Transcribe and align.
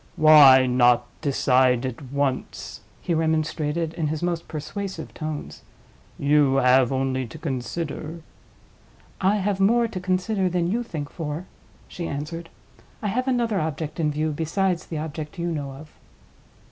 "Why 0.15 0.65
not 0.65 1.05
decide 1.21 1.85
at 1.85 2.01
once?" 2.11 2.81
he 3.03 3.13
remonstrated, 3.13 3.93
in 3.93 4.07
his 4.07 4.23
most 4.23 4.47
persuasive 4.47 5.13
tones. 5.13 5.61
"You 6.17 6.55
have 6.55 6.91
only 6.91 7.27
to 7.27 7.37
consider—" 7.37 8.23
"I 9.21 9.35
have 9.35 9.59
more 9.59 9.87
to 9.87 9.99
consider 9.99 10.49
than 10.49 10.71
you 10.71 10.81
think 10.81 11.11
for," 11.11 11.45
she 11.87 12.07
answered. 12.07 12.49
"I 13.03 13.09
have 13.09 13.27
another 13.27 13.59
object 13.61 13.99
in 13.99 14.09
view 14.09 14.31
besides 14.31 14.87
the 14.87 14.97
object 14.97 15.37
you 15.37 15.51
know 15.51 15.73
of." 15.73 15.91